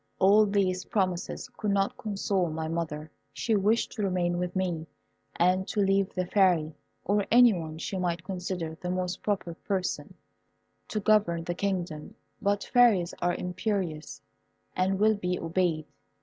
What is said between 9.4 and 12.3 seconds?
person, to govern the kingdom;